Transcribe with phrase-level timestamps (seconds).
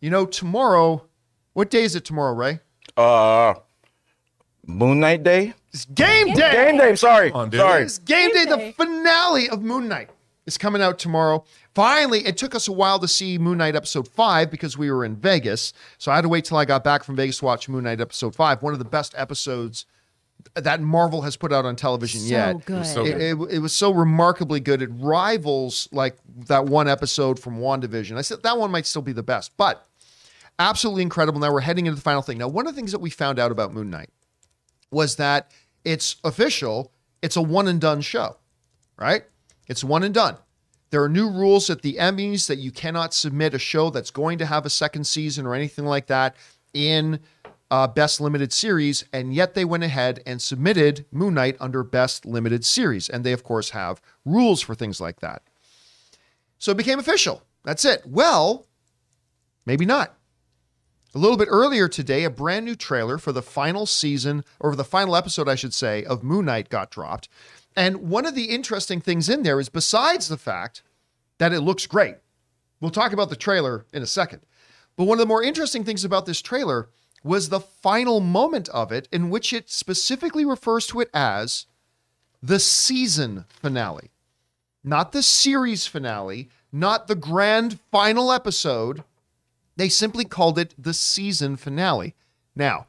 [0.00, 1.04] You know, tomorrow,
[1.54, 2.60] what day is it tomorrow, Ray?
[2.96, 3.54] Uh,
[4.66, 5.54] Moon Knight Day.
[5.72, 6.52] It's game day.
[6.52, 6.94] Game Day.
[6.94, 7.82] Sorry, on, sorry.
[7.82, 8.46] It's game, day.
[8.46, 10.10] Game The finale of Moon Knight
[10.46, 11.44] is coming out tomorrow.
[11.74, 15.04] Finally, it took us a while to see Moon Knight episode five because we were
[15.04, 15.72] in Vegas.
[15.98, 18.00] So I had to wait till I got back from Vegas to watch Moon Knight
[18.00, 19.84] episode five, one of the best episodes
[20.54, 22.64] that Marvel has put out on television So yet.
[22.64, 22.86] good.
[22.86, 24.82] so It, it, it was so remarkably good.
[24.82, 28.16] It rivals like that one episode from WandaVision.
[28.16, 29.86] I said that one might still be the best, but
[30.58, 31.40] absolutely incredible.
[31.40, 32.38] Now we're heading into the final thing.
[32.38, 34.10] Now, one of the things that we found out about Moon Knight
[34.90, 35.50] was that
[35.84, 38.36] it's official, it's a one and done show,
[38.96, 39.24] right?
[39.68, 40.36] It's one and done.
[40.90, 44.38] There are new rules at the Emmys that you cannot submit a show that's going
[44.38, 46.34] to have a second season or anything like that
[46.72, 47.20] in
[47.70, 52.24] uh, Best Limited Series, and yet they went ahead and submitted Moon Knight under Best
[52.24, 53.10] Limited Series.
[53.10, 55.42] And they, of course, have rules for things like that.
[56.58, 57.42] So it became official.
[57.64, 58.02] That's it.
[58.06, 58.66] Well,
[59.66, 60.17] maybe not.
[61.14, 64.84] A little bit earlier today, a brand new trailer for the final season, or the
[64.84, 67.30] final episode, I should say, of Moon Knight got dropped.
[67.74, 70.82] And one of the interesting things in there is besides the fact
[71.38, 72.16] that it looks great,
[72.80, 74.42] we'll talk about the trailer in a second.
[74.96, 76.90] But one of the more interesting things about this trailer
[77.24, 81.66] was the final moment of it, in which it specifically refers to it as
[82.42, 84.10] the season finale.
[84.84, 89.04] Not the series finale, not the grand final episode.
[89.78, 92.16] They simply called it the season finale.
[92.56, 92.88] Now,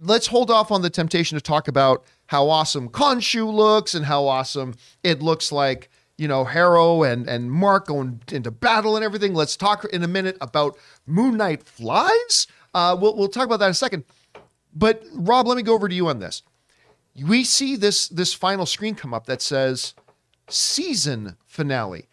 [0.00, 4.28] let's hold off on the temptation to talk about how awesome Khonshu looks and how
[4.28, 9.34] awesome it looks like, you know, Harrow and, and Mark going into battle and everything.
[9.34, 12.46] Let's talk in a minute about Moon Knight flies.
[12.72, 14.04] Uh, we'll, we'll talk about that in a second.
[14.72, 16.44] But Rob, let me go over to you on this.
[17.20, 19.94] We see this this final screen come up that says
[20.48, 22.08] season finale.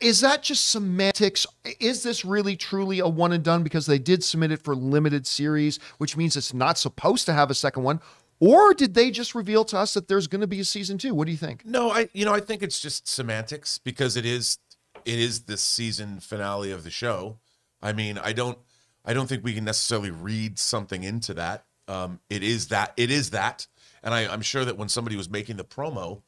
[0.00, 1.46] Is that just semantics?
[1.80, 5.26] Is this really truly a one and done because they did submit it for limited
[5.26, 8.00] series, which means it's not supposed to have a second one?
[8.40, 11.14] Or did they just reveal to us that there's going to be a season two?
[11.14, 11.64] What do you think?
[11.64, 14.58] No, I you know I think it's just semantics because it is
[15.04, 17.38] it is the season finale of the show.
[17.82, 18.58] I mean, I don't
[19.04, 21.64] I don't think we can necessarily read something into that.
[21.88, 23.66] Um, it is that it is that,
[24.02, 26.22] and I, I'm sure that when somebody was making the promo,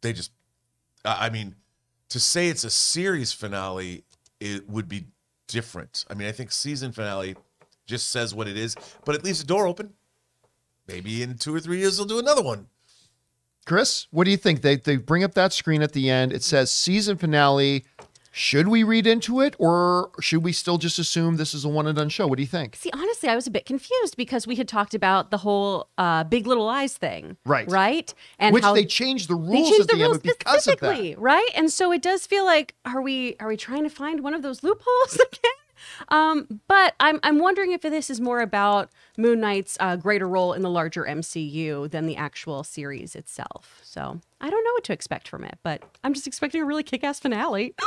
[0.00, 0.30] they just
[1.04, 1.56] I mean,
[2.12, 4.04] to say it's a series finale,
[4.38, 5.06] it would be
[5.48, 6.04] different.
[6.10, 7.36] I mean, I think season finale
[7.86, 9.94] just says what it is, but it leaves the door open.
[10.86, 12.66] Maybe in two or three years they'll do another one.
[13.64, 14.60] Chris, what do you think?
[14.60, 16.32] They they bring up that screen at the end.
[16.32, 17.84] It says season finale.
[18.34, 21.86] Should we read into it, or should we still just assume this is a one
[21.86, 22.26] and done show?
[22.26, 22.76] What do you think?
[22.76, 26.24] See, honestly, I was a bit confused because we had talked about the whole uh,
[26.24, 27.70] Big Little Lies thing, Right.
[27.70, 30.22] Right, and Which how they changed the they rules changed at the the, rules end
[30.22, 30.62] because of that.
[30.62, 31.48] specifically, right?
[31.54, 34.40] And so it does feel like are we are we trying to find one of
[34.42, 35.52] those loopholes again?
[36.08, 40.52] Um, but I'm I'm wondering if this is more about Moon Knight's uh, greater role
[40.52, 43.80] in the larger MCU than the actual series itself.
[43.82, 46.82] So I don't know what to expect from it, but I'm just expecting a really
[46.82, 47.74] kick-ass finale.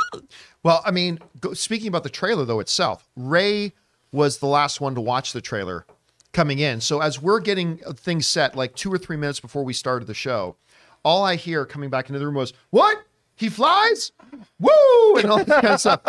[0.62, 3.72] Well, I mean, go, speaking about the trailer though itself, Ray
[4.10, 5.86] was the last one to watch the trailer
[6.32, 6.80] coming in.
[6.80, 10.14] So as we're getting things set, like two or three minutes before we started the
[10.14, 10.56] show,
[11.04, 13.04] all I hear coming back into the room was, "What?
[13.36, 14.12] He flies?
[14.58, 16.00] Woo!" and all that kind of stuff.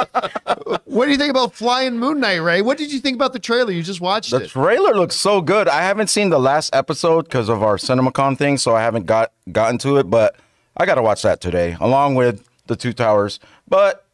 [0.85, 2.61] what do you think about Flying Moon Knight, Ray?
[2.61, 3.71] What did you think about the trailer?
[3.71, 4.49] You just watched The it.
[4.49, 5.67] trailer looks so good.
[5.67, 9.31] I haven't seen the last episode because of our CinemaCon thing, so I haven't got
[9.51, 10.09] gotten to it.
[10.09, 10.35] But
[10.77, 13.39] I got to watch that today, along with the Two Towers.
[13.67, 14.05] But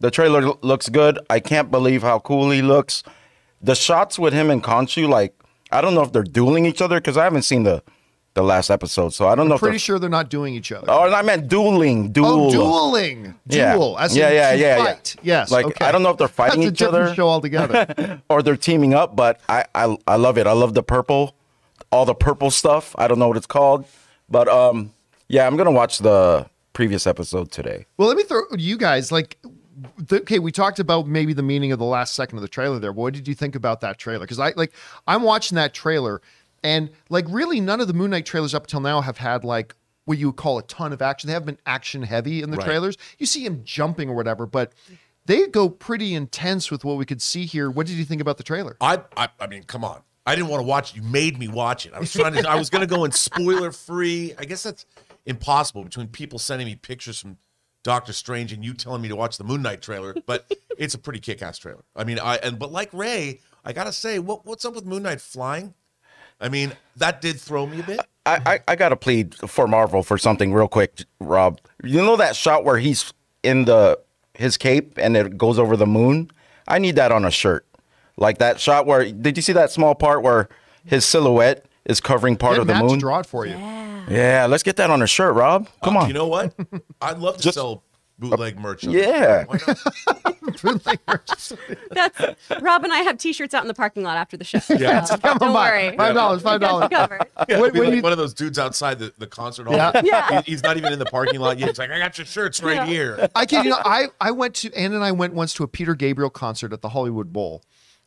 [0.00, 1.18] the trailer lo- looks good.
[1.28, 3.02] I can't believe how cool he looks.
[3.60, 5.34] The shots with him and Khonshu, like
[5.70, 7.82] I don't know if they're dueling each other because I haven't seen the
[8.38, 9.78] the last episode, so I don't know Pretty they're.
[9.80, 10.86] sure they're not doing each other.
[10.88, 12.46] Oh, and I meant dueling, duel.
[12.46, 13.74] Oh, dueling, Yeah.
[13.74, 14.96] duel, as Yeah, in yeah, to yeah, yeah.
[15.22, 15.84] Yes, Like, okay.
[15.84, 17.14] I don't know if they're fighting That's each other.
[17.14, 18.22] show altogether.
[18.30, 20.46] or they're teaming up, but I, I I love it.
[20.46, 21.34] I love the purple,
[21.90, 22.94] all the purple stuff.
[22.96, 23.84] I don't know what it's called,
[24.28, 24.92] but um,
[25.28, 27.86] yeah, I'm gonna watch the previous episode today.
[27.96, 29.38] Well, let me throw you guys like.
[30.12, 32.90] Okay, we talked about maybe the meaning of the last second of the trailer there.
[32.90, 34.24] What did you think about that trailer?
[34.24, 34.72] Because I like
[35.06, 36.20] I'm watching that trailer,
[36.62, 39.74] and like really none of the Moon Knight trailers up till now have had like
[40.04, 41.28] what you would call a ton of action.
[41.28, 42.64] They have been action heavy in the Right.
[42.66, 42.96] trailers.
[43.18, 44.72] You see him jumping or whatever, but
[45.26, 47.70] they go pretty intense with what we could see here.
[47.70, 48.76] What did you think about the trailer?
[48.80, 50.00] I, I I mean, come on.
[50.26, 50.96] I didn't want to watch it.
[50.96, 51.92] You made me watch it.
[51.94, 54.34] I was trying to I was gonna go in spoiler free.
[54.38, 54.86] I guess that's
[55.26, 57.36] impossible between people sending me pictures from
[57.82, 60.98] Doctor Strange and you telling me to watch the Moon Knight trailer, but it's a
[60.98, 61.84] pretty kick ass trailer.
[61.94, 65.02] I mean, I and but like Ray, I gotta say, what what's up with Moon
[65.02, 65.74] Knight flying?
[66.40, 68.00] I mean, that did throw me a bit.
[68.26, 71.60] I, I I gotta plead for Marvel for something real quick, Rob.
[71.82, 73.12] You know that shot where he's
[73.42, 73.98] in the
[74.34, 76.30] his cape and it goes over the moon.
[76.68, 77.66] I need that on a shirt.
[78.16, 80.48] Like that shot where did you see that small part where
[80.84, 82.98] his silhouette is covering part Get of the Matt to moon?
[82.98, 83.56] draw it for you.
[84.10, 85.68] Yeah, let's get that on a shirt, Rob.
[85.82, 86.08] Come Uh, on.
[86.08, 86.54] You know what?
[87.00, 87.82] I'd love to sell
[88.18, 88.84] bootleg merch.
[88.84, 88.92] of.
[88.92, 89.44] Yeah.
[89.46, 89.78] Why not?
[91.90, 92.20] That's
[92.60, 94.58] Rob and I have T-shirts out in the parking lot after the show.
[94.74, 95.04] Yeah.
[95.04, 95.70] So Come don't by.
[95.70, 95.96] worry.
[95.96, 96.42] Five dollars.
[96.42, 96.88] Five dollars.
[96.90, 97.06] Yeah,
[97.60, 99.76] When- when like you- one of those dudes outside the, the concert hall.
[99.76, 100.00] Yeah.
[100.04, 100.42] Yeah.
[100.42, 101.68] He- he's not even in the parking lot yet.
[101.68, 102.86] He's like, I got your shirts right Yeah.
[102.86, 103.28] here.
[103.34, 105.68] I kid you know, I I went to Ann and I went once to a
[105.68, 107.62] Peter Gabriel concert at the Hollywood Bowl,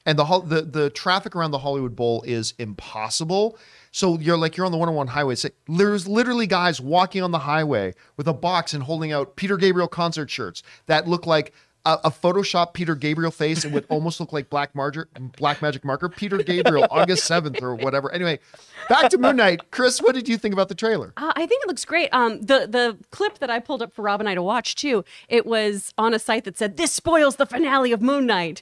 [0.06, 3.58] and the the the traffic around the Hollywood Bowl is impossible.
[3.92, 5.36] So you're like you're on the 101 highway.
[5.36, 9.58] So there's literally guys walking on the highway with a box and holding out Peter
[9.58, 11.54] Gabriel concert shirts that look like.
[11.84, 15.10] A, a Photoshop Peter Gabriel face and would almost look like black marger,
[15.40, 16.10] black magic marker.
[16.10, 18.12] Peter Gabriel, August seventh or whatever.
[18.12, 18.38] Anyway,
[18.88, 19.72] back to Moon Knight.
[19.72, 21.12] Chris, what did you think about the trailer?
[21.18, 22.10] Uh, I think it looks great.
[22.14, 25.04] Um, the the clip that I pulled up for Rob and I to watch too.
[25.28, 28.62] It was on a site that said this spoils the finale of Moon Knight.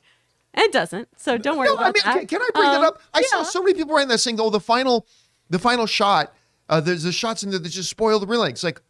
[0.54, 2.13] And It doesn't, so don't worry No, about I mean, that.
[2.19, 3.01] can, can I bring Um, that up?
[3.13, 5.06] I saw so many people writing that saying, "Oh, the final,
[5.50, 6.34] the final shot.
[6.68, 8.44] Uh, there's the shots in there that just spoil the real.
[8.44, 8.81] It's like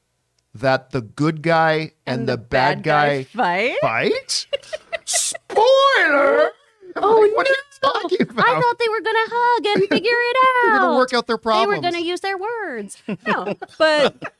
[0.56, 3.75] that the good guy and, the, bad, guy, fight.
[3.81, 4.47] fight.
[5.06, 6.51] Spoiler.
[6.95, 7.51] Oh what no!
[7.51, 8.45] are you talking about?
[8.47, 10.71] I thought they were gonna hug and figure it out.
[10.71, 11.69] They're gonna work out their problems.
[11.71, 13.01] They were gonna use their words.
[13.27, 14.33] No, but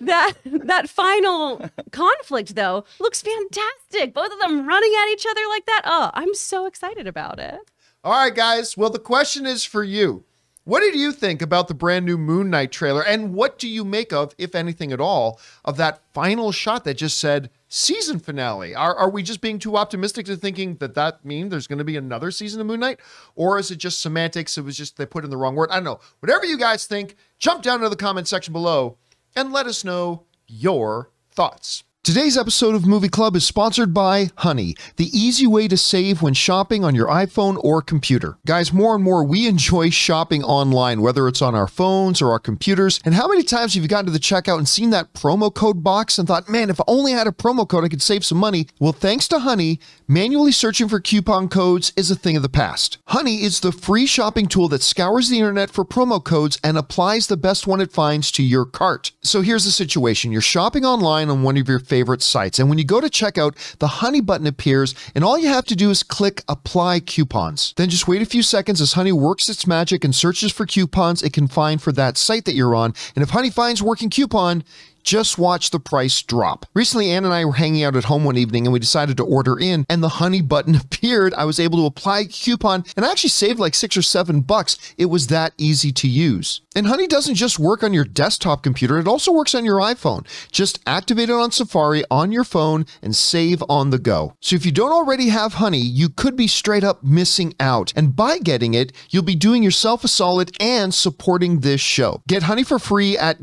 [0.00, 4.12] that that final conflict though looks fantastic.
[4.14, 5.82] Both of them running at each other like that.
[5.84, 7.58] Oh, I'm so excited about it.
[8.04, 8.76] All right, guys.
[8.76, 10.24] Well, the question is for you.
[10.64, 13.02] What did you think about the brand new Moon Knight trailer?
[13.02, 16.94] And what do you make of, if anything at all, of that final shot that
[16.94, 18.72] just said season finale?
[18.72, 21.84] Are, are we just being too optimistic to thinking that that means there's going to
[21.84, 23.00] be another season of Moon Knight?
[23.34, 24.56] Or is it just semantics?
[24.56, 25.70] It was just they put in the wrong word.
[25.72, 25.98] I don't know.
[26.20, 28.98] Whatever you guys think, jump down into the comment section below
[29.34, 31.82] and let us know your thoughts.
[32.04, 36.34] Today's episode of Movie Club is sponsored by Honey, the easy way to save when
[36.34, 38.38] shopping on your iPhone or computer.
[38.44, 42.40] Guys, more and more we enjoy shopping online, whether it's on our phones or our
[42.40, 42.98] computers.
[43.04, 45.84] And how many times have you gotten to the checkout and seen that promo code
[45.84, 48.38] box and thought, man, if I only had a promo code, I could save some
[48.38, 48.66] money?
[48.80, 49.78] Well, thanks to Honey,
[50.08, 52.98] manually searching for coupon codes is a thing of the past.
[53.06, 57.28] Honey is the free shopping tool that scours the internet for promo codes and applies
[57.28, 59.12] the best one it finds to your cart.
[59.22, 62.78] So here's the situation you're shopping online on one of your favorite sites, and when
[62.78, 66.02] you go to checkout, the Honey button appears, and all you have to do is
[66.02, 67.74] click Apply Coupons.
[67.76, 71.22] Then just wait a few seconds as Honey works its magic and searches for coupons
[71.22, 72.94] it can find for that site that you're on.
[73.14, 74.64] And if Honey finds working coupon,
[75.02, 76.66] just watch the price drop.
[76.74, 79.24] Recently, Ann and I were hanging out at home one evening and we decided to
[79.24, 81.34] order in, and the honey button appeared.
[81.34, 84.40] I was able to apply a coupon and I actually saved like six or seven
[84.40, 84.94] bucks.
[84.98, 86.60] It was that easy to use.
[86.74, 90.26] And Honey doesn't just work on your desktop computer, it also works on your iPhone.
[90.50, 94.36] Just activate it on Safari on your phone and save on the go.
[94.40, 97.92] So if you don't already have Honey, you could be straight up missing out.
[97.94, 102.22] And by getting it, you'll be doing yourself a solid and supporting this show.
[102.26, 103.42] Get Honey for free at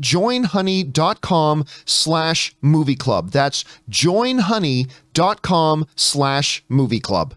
[1.50, 3.30] joinhoney.com slash movie club.
[3.30, 7.34] That's joinhoney.com slash movie club.